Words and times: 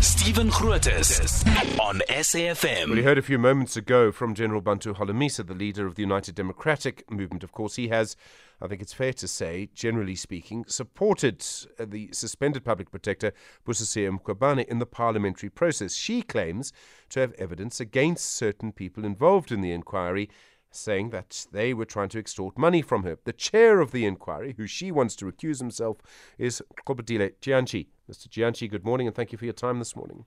Stephen 0.00 0.48
Grootes 0.48 1.44
on 1.80 2.00
SAFM. 2.08 2.88
Well, 2.88 2.96
you 2.96 3.02
heard 3.02 3.18
a 3.18 3.22
few 3.22 3.38
moments 3.38 3.76
ago 3.76 4.12
from 4.12 4.34
General 4.34 4.60
Bantu 4.60 4.94
Holomisa, 4.94 5.44
the 5.44 5.54
leader 5.54 5.86
of 5.86 5.96
the 5.96 6.02
United 6.02 6.36
Democratic 6.36 7.10
Movement. 7.10 7.42
Of 7.42 7.50
course, 7.50 7.74
he 7.74 7.88
has, 7.88 8.14
I 8.60 8.68
think 8.68 8.80
it's 8.80 8.92
fair 8.92 9.12
to 9.14 9.26
say, 9.26 9.68
generally 9.74 10.14
speaking, 10.14 10.64
supported 10.68 11.44
uh, 11.80 11.84
the 11.88 12.10
suspended 12.12 12.64
public 12.64 12.92
protector, 12.92 13.32
Busisiwe 13.66 14.20
Mkhwebane, 14.20 14.66
in 14.66 14.78
the 14.78 14.86
parliamentary 14.86 15.50
process. 15.50 15.94
She 15.94 16.22
claims 16.22 16.72
to 17.10 17.20
have 17.20 17.32
evidence 17.32 17.80
against 17.80 18.26
certain 18.26 18.70
people 18.70 19.04
involved 19.04 19.50
in 19.50 19.62
the 19.62 19.72
inquiry 19.72 20.30
saying 20.70 21.10
that 21.10 21.46
they 21.52 21.74
were 21.74 21.84
trying 21.84 22.08
to 22.10 22.18
extort 22.18 22.58
money 22.58 22.82
from 22.82 23.02
her. 23.04 23.18
The 23.24 23.32
chair 23.32 23.80
of 23.80 23.92
the 23.92 24.06
inquiry, 24.06 24.54
who 24.56 24.66
she 24.66 24.90
wants 24.90 25.16
to 25.16 25.24
recuse 25.24 25.58
himself, 25.58 25.98
is 26.38 26.62
Qubudile 26.86 27.32
Dyantyi. 27.40 27.88
Mr. 28.10 28.28
Dyantyi, 28.28 28.70
good 28.70 28.84
morning 28.84 29.06
and 29.06 29.14
thank 29.16 29.32
you 29.32 29.38
for 29.38 29.44
your 29.44 29.54
time 29.54 29.78
this 29.78 29.96
morning. 29.96 30.24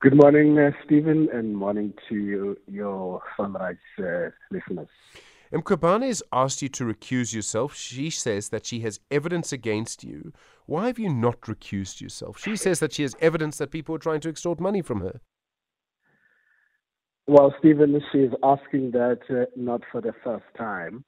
Good 0.00 0.16
morning, 0.16 0.58
uh, 0.58 0.72
Stephen, 0.84 1.28
and 1.32 1.56
morning 1.56 1.94
to 2.08 2.56
your 2.66 3.22
Sunrise 3.36 3.76
uh, 4.00 4.30
listeners. 4.50 4.88
Mkhwebane 5.52 6.06
has 6.06 6.22
asked 6.32 6.62
you 6.62 6.68
to 6.70 6.84
recuse 6.84 7.34
yourself. 7.34 7.76
She 7.76 8.08
says 8.08 8.48
that 8.48 8.66
she 8.66 8.80
has 8.80 9.00
evidence 9.10 9.52
against 9.52 10.02
you. 10.02 10.32
Why 10.66 10.86
have 10.86 10.98
you 10.98 11.10
not 11.10 11.42
recused 11.42 12.00
yourself? 12.00 12.38
She 12.38 12.56
says 12.56 12.80
that 12.80 12.94
she 12.94 13.02
has 13.02 13.14
evidence 13.20 13.58
that 13.58 13.70
people 13.70 13.94
are 13.94 13.98
trying 13.98 14.20
to 14.22 14.28
extort 14.28 14.60
money 14.60 14.80
from 14.80 15.02
her. 15.02 15.20
Well, 17.28 17.54
Stephen, 17.60 18.00
she 18.10 18.18
is 18.18 18.32
asking 18.42 18.90
that 18.92 19.20
uh, 19.30 19.44
not 19.56 19.82
for 19.92 20.00
the 20.00 20.12
first 20.24 20.44
time. 20.56 21.04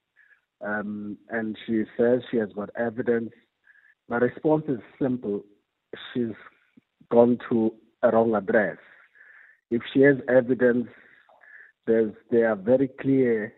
Um, 0.65 1.19
and 1.29 1.57
she 1.67 1.85
says 1.97 2.21
she 2.31 2.37
has 2.39 2.49
got 2.55 2.71
evidence. 2.79 3.31
My 4.09 4.19
response 4.19 4.65
is 4.69 4.79
simple. 5.01 5.43
She's 6.13 6.35
gone 7.11 7.39
to 7.51 7.75
a 8.03 8.11
wrong 8.11 8.35
address. 8.35 8.79
If 9.71 9.83
she 9.93 10.03
has 10.03 10.17
evidence, 10.29 10.87
there's, 11.87 12.13
there 12.31 12.49
are 12.51 12.57
very 12.57 12.89
clear 13.01 13.53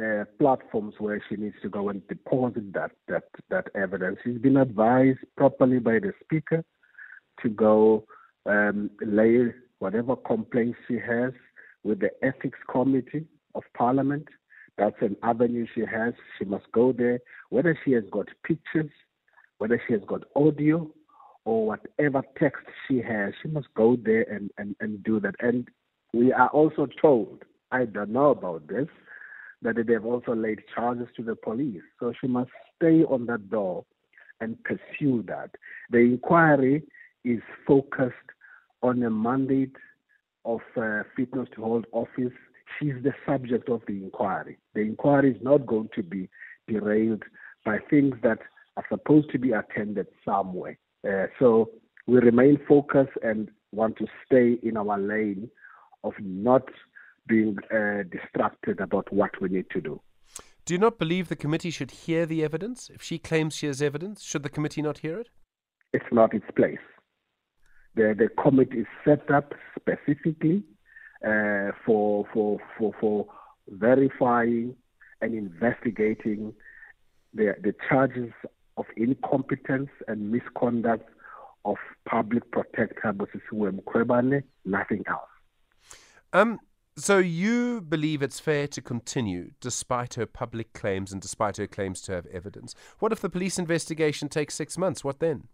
uh, 0.00 0.24
platforms 0.38 0.94
where 0.98 1.22
she 1.28 1.36
needs 1.36 1.56
to 1.62 1.68
go 1.68 1.88
and 1.88 2.06
deposit 2.08 2.72
that, 2.72 2.92
that, 3.08 3.24
that 3.50 3.66
evidence. 3.74 4.18
She's 4.24 4.38
been 4.38 4.56
advised 4.56 5.18
properly 5.36 5.80
by 5.80 5.98
the 5.98 6.12
speaker 6.22 6.64
to 7.42 7.48
go 7.48 8.04
um, 8.46 8.90
lay 9.02 9.52
whatever 9.80 10.14
complaints 10.14 10.78
she 10.86 10.94
has 10.94 11.32
with 11.84 12.00
the 12.00 12.10
Ethics 12.24 12.58
Committee 12.70 13.26
of 13.54 13.62
Parliament. 13.76 14.26
That's 14.78 14.96
an 15.00 15.16
avenue 15.22 15.66
she 15.74 15.80
has. 15.80 16.14
She 16.38 16.44
must 16.44 16.70
go 16.72 16.92
there, 16.92 17.20
whether 17.50 17.78
she 17.84 17.92
has 17.92 18.04
got 18.10 18.28
pictures, 18.44 18.90
whether 19.58 19.80
she 19.86 19.92
has 19.94 20.02
got 20.06 20.22
audio, 20.36 20.90
or 21.44 21.66
whatever 21.66 22.22
text 22.38 22.64
she 22.86 23.00
has, 23.00 23.32
she 23.42 23.48
must 23.48 23.68
go 23.74 23.96
there 24.04 24.22
and, 24.22 24.50
and, 24.58 24.76
and 24.80 25.02
do 25.02 25.20
that. 25.20 25.34
And 25.40 25.68
we 26.12 26.32
are 26.32 26.48
also 26.48 26.86
told, 27.00 27.42
I 27.72 27.86
don't 27.86 28.10
know 28.10 28.30
about 28.30 28.68
this, 28.68 28.88
that 29.62 29.76
they've 29.86 30.04
also 30.04 30.34
laid 30.34 30.60
charges 30.74 31.08
to 31.16 31.22
the 31.22 31.36
police. 31.36 31.82
So 31.98 32.12
she 32.20 32.26
must 32.26 32.50
stay 32.76 33.02
on 33.04 33.26
that 33.26 33.50
door 33.50 33.84
and 34.40 34.56
pursue 34.64 35.22
that. 35.28 35.50
The 35.90 35.98
inquiry 35.98 36.82
is 37.24 37.40
focused 37.66 38.14
on 38.82 39.02
a 39.02 39.10
mandate 39.10 39.76
of 40.44 40.60
uh, 40.76 41.02
fitness 41.16 41.48
to 41.54 41.62
hold 41.62 41.86
office, 41.92 42.32
she's 42.78 42.94
the 43.02 43.12
subject 43.26 43.68
of 43.68 43.82
the 43.86 43.94
inquiry. 43.94 44.58
The 44.74 44.80
inquiry 44.80 45.32
is 45.32 45.42
not 45.42 45.66
going 45.66 45.90
to 45.94 46.02
be 46.02 46.28
derailed 46.68 47.22
by 47.64 47.78
things 47.90 48.14
that 48.22 48.38
are 48.76 48.84
supposed 48.88 49.30
to 49.32 49.38
be 49.38 49.52
attended 49.52 50.06
somewhere. 50.24 50.78
Uh, 51.06 51.26
so 51.38 51.70
we 52.06 52.18
remain 52.18 52.58
focused 52.68 53.16
and 53.22 53.50
want 53.72 53.96
to 53.98 54.06
stay 54.24 54.58
in 54.62 54.76
our 54.76 54.98
lane 54.98 55.50
of 56.04 56.14
not 56.20 56.64
being 57.26 57.56
uh, 57.72 58.02
distracted 58.10 58.80
about 58.80 59.12
what 59.12 59.40
we 59.40 59.48
need 59.48 59.66
to 59.70 59.80
do. 59.80 60.00
Do 60.64 60.74
you 60.74 60.78
not 60.78 60.98
believe 60.98 61.28
the 61.28 61.36
committee 61.36 61.70
should 61.70 61.90
hear 61.90 62.26
the 62.26 62.44
evidence? 62.44 62.90
If 62.92 63.02
she 63.02 63.18
claims 63.18 63.54
she 63.54 63.66
has 63.66 63.80
evidence, 63.82 64.22
should 64.22 64.42
the 64.42 64.48
committee 64.48 64.82
not 64.82 64.98
hear 64.98 65.18
it? 65.18 65.28
It's 65.92 66.12
not 66.12 66.34
its 66.34 66.46
place. 66.54 66.78
The, 67.94 68.14
the 68.16 68.28
committee 68.42 68.80
is 68.80 68.86
set 69.04 69.30
up 69.30 69.52
specifically 69.78 70.62
uh, 71.26 71.72
for, 71.84 72.26
for, 72.32 72.58
for, 72.78 72.94
for 73.00 73.26
verifying 73.68 74.76
and 75.20 75.34
investigating 75.34 76.54
the, 77.34 77.54
the 77.62 77.74
charges 77.88 78.32
of 78.76 78.86
incompetence 78.96 79.90
and 80.08 80.30
misconduct 80.30 81.08
of 81.64 81.76
public 82.08 82.50
protector 82.50 83.12
Busisiwe 83.12 83.80
Mkhwebane, 83.80 84.42
nothing 84.64 85.04
else. 85.08 85.28
Um, 86.32 86.58
so 86.96 87.18
you 87.18 87.80
believe 87.80 88.22
it's 88.22 88.40
fair 88.40 88.66
to 88.68 88.80
continue 88.80 89.50
despite 89.60 90.14
her 90.14 90.26
public 90.26 90.72
claims 90.72 91.12
and 91.12 91.20
despite 91.20 91.56
her 91.58 91.66
claims 91.66 92.00
to 92.02 92.12
have 92.12 92.26
evidence. 92.26 92.74
What 92.98 93.12
if 93.12 93.20
the 93.20 93.30
police 93.30 93.58
investigation 93.58 94.28
takes 94.28 94.54
six 94.54 94.78
months? 94.78 95.04
What 95.04 95.20
then? 95.20 95.48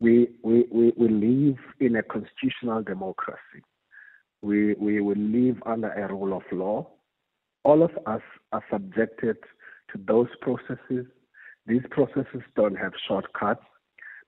We, 0.00 0.28
we, 0.42 0.64
we, 0.70 0.92
we 0.96 1.08
live 1.08 1.58
in 1.80 1.96
a 1.96 2.02
constitutional 2.02 2.82
democracy. 2.82 3.62
We, 4.42 4.74
we 4.74 5.00
will 5.00 5.16
live 5.16 5.56
under 5.66 5.90
a 5.92 6.08
rule 6.12 6.36
of 6.36 6.42
law. 6.52 6.88
All 7.64 7.82
of 7.82 7.90
us 8.06 8.22
are 8.52 8.64
subjected 8.70 9.36
to 9.92 10.00
those 10.06 10.28
processes. 10.40 11.06
These 11.66 11.82
processes 11.90 12.42
don't 12.54 12.76
have 12.76 12.92
shortcuts. 13.06 13.64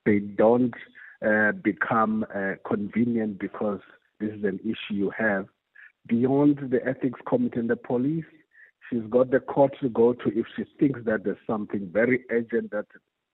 They 0.04 0.18
don't 0.18 0.74
uh, 1.24 1.52
become 1.52 2.26
uh, 2.34 2.54
convenient 2.66 3.38
because 3.38 3.80
this 4.18 4.30
is 4.30 4.44
an 4.44 4.58
issue 4.64 4.94
you 4.94 5.12
have. 5.16 5.46
Beyond 6.08 6.70
the 6.70 6.84
ethics 6.86 7.20
committee 7.28 7.60
and 7.60 7.70
the 7.70 7.76
police, 7.76 8.24
she's 8.88 9.02
got 9.10 9.30
the 9.30 9.40
court 9.40 9.72
to 9.80 9.88
go 9.88 10.14
to 10.14 10.38
if 10.38 10.46
she 10.56 10.64
thinks 10.78 11.00
that 11.04 11.24
there's 11.24 11.38
something 11.46 11.88
very 11.92 12.24
urgent 12.30 12.72
that 12.72 12.86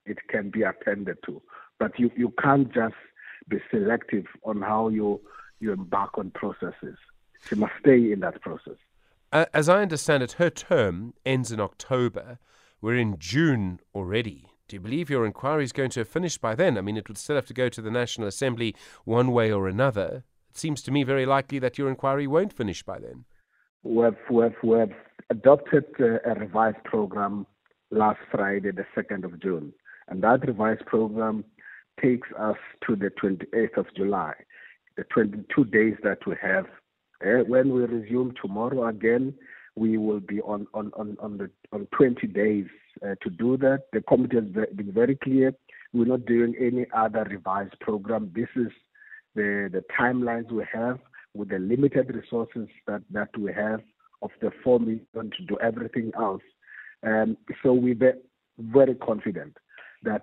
it 0.04 0.18
can 0.28 0.50
be 0.50 0.62
attended 0.62 1.16
to. 1.26 1.40
But 1.78 1.98
you, 1.98 2.10
you 2.16 2.32
can't 2.42 2.72
just 2.72 2.94
be 3.48 3.58
selective 3.70 4.24
on 4.44 4.62
how 4.62 4.88
you, 4.88 5.20
you 5.60 5.72
embark 5.72 6.18
on 6.18 6.30
processes. 6.30 6.96
She 7.48 7.54
must 7.54 7.72
stay 7.80 8.12
in 8.12 8.20
that 8.20 8.40
process. 8.40 8.76
As 9.32 9.68
I 9.68 9.82
understand 9.82 10.22
it, 10.22 10.32
her 10.32 10.50
term 10.50 11.14
ends 11.24 11.52
in 11.52 11.60
October. 11.60 12.38
We're 12.80 12.96
in 12.96 13.18
June 13.18 13.80
already. 13.94 14.46
Do 14.68 14.76
you 14.76 14.80
believe 14.80 15.10
your 15.10 15.26
inquiry 15.26 15.64
is 15.64 15.72
going 15.72 15.90
to 15.90 16.00
have 16.00 16.08
finished 16.08 16.40
by 16.40 16.54
then? 16.54 16.76
I 16.76 16.80
mean, 16.80 16.96
it 16.96 17.08
would 17.08 17.18
still 17.18 17.36
have 17.36 17.46
to 17.46 17.54
go 17.54 17.68
to 17.68 17.82
the 17.82 17.90
National 17.90 18.26
Assembly 18.26 18.74
one 19.04 19.30
way 19.32 19.52
or 19.52 19.68
another. 19.68 20.24
It 20.50 20.58
seems 20.58 20.82
to 20.82 20.90
me 20.90 21.04
very 21.04 21.26
likely 21.26 21.58
that 21.60 21.78
your 21.78 21.88
inquiry 21.88 22.26
won't 22.26 22.52
finish 22.52 22.82
by 22.82 22.98
then. 22.98 23.24
We've, 23.82 24.16
we've, 24.30 24.56
we've 24.62 24.96
adopted 25.30 25.84
uh, 26.00 26.18
a 26.24 26.34
revised 26.34 26.82
program 26.84 27.46
last 27.90 28.18
Friday, 28.30 28.72
the 28.72 28.86
2nd 28.96 29.24
of 29.24 29.40
June. 29.40 29.72
And 30.08 30.22
that 30.22 30.46
revised 30.46 30.86
program 30.86 31.44
takes 32.00 32.28
us 32.38 32.56
to 32.86 32.96
the 32.96 33.10
28th 33.22 33.76
of 33.76 33.86
July, 33.96 34.34
the 34.96 35.04
22 35.04 35.64
days 35.66 35.94
that 36.02 36.18
we 36.26 36.34
have. 36.40 36.66
Uh, 37.24 37.44
when 37.46 37.70
we 37.70 37.84
resume 37.84 38.34
tomorrow 38.40 38.88
again, 38.88 39.34
we 39.74 39.98
will 39.98 40.20
be 40.20 40.40
on, 40.42 40.66
on, 40.74 40.90
on, 40.96 41.16
on, 41.20 41.38
the, 41.38 41.50
on 41.72 41.86
20 41.96 42.26
days 42.28 42.66
uh, 43.04 43.14
to 43.22 43.30
do 43.30 43.56
that. 43.58 43.84
The 43.92 44.00
committee 44.02 44.36
has 44.36 44.66
been 44.74 44.92
very 44.92 45.16
clear. 45.16 45.52
We're 45.92 46.06
not 46.06 46.26
doing 46.26 46.54
any 46.58 46.86
other 46.94 47.24
revised 47.24 47.78
program. 47.80 48.32
This 48.34 48.48
is 48.56 48.72
the, 49.34 49.68
the 49.72 49.84
timelines 49.98 50.50
we 50.50 50.64
have 50.72 50.98
with 51.34 51.50
the 51.50 51.58
limited 51.58 52.14
resources 52.14 52.68
that, 52.86 53.02
that 53.10 53.36
we 53.38 53.52
have 53.52 53.80
of 54.22 54.30
the 54.40 54.50
4 54.64 54.80
million 54.80 55.06
to 55.14 55.44
do 55.46 55.58
everything 55.62 56.10
else. 56.18 56.42
Um, 57.06 57.36
so 57.62 57.72
we're 57.72 58.14
very 58.58 58.94
confident 58.94 59.56
that 60.02 60.22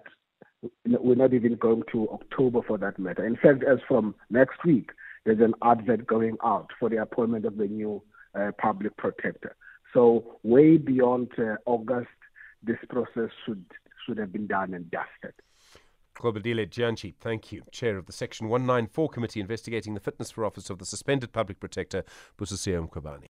we're 0.85 1.15
not 1.15 1.33
even 1.33 1.55
going 1.55 1.83
to 1.91 2.09
October 2.09 2.61
for 2.65 2.77
that 2.77 2.99
matter. 2.99 3.25
In 3.25 3.35
fact, 3.35 3.63
as 3.63 3.79
from 3.87 4.15
next 4.29 4.63
week, 4.65 4.91
there's 5.25 5.39
an 5.39 5.53
advert 5.63 6.05
going 6.07 6.37
out 6.43 6.71
for 6.79 6.89
the 6.89 7.01
appointment 7.01 7.45
of 7.45 7.57
the 7.57 7.67
new 7.67 8.01
uh, 8.35 8.51
public 8.57 8.95
protector. 8.97 9.55
So 9.93 10.39
way 10.43 10.77
beyond 10.77 11.31
uh, 11.37 11.55
August, 11.65 12.07
this 12.63 12.77
process 12.89 13.29
should 13.45 13.63
should 14.05 14.17
have 14.17 14.33
been 14.33 14.47
done 14.47 14.73
and 14.73 14.89
dusted. 14.91 15.33
Qubudile 16.15 16.67
Dyantyi, 16.69 17.13
thank 17.19 17.51
you. 17.51 17.63
Chair 17.71 17.97
of 17.97 18.05
the 18.05 18.13
Section 18.13 18.47
194 18.49 19.09
Committee 19.09 19.39
investigating 19.39 19.93
the 19.93 19.99
fitness 19.99 20.29
for 20.29 20.45
office 20.45 20.69
of 20.69 20.77
the 20.77 20.85
suspended 20.85 21.31
public 21.31 21.59
protector, 21.59 22.03
Busisiwe 22.37 22.87
Mkhwebane. 22.87 23.27